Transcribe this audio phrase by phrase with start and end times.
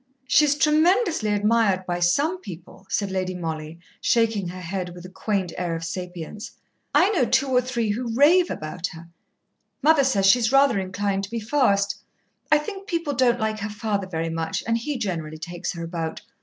[0.27, 5.53] "She's tremendously admired by some people," said Lady Mollie, shaking her head with a quaint
[5.59, 6.53] air of sapience.
[6.91, 9.09] "I know two or three who rave about her.
[9.83, 12.01] Mother says she's rather inclined to be fast.
[12.51, 16.23] I think people don't like her father very much, and he generally takes her about.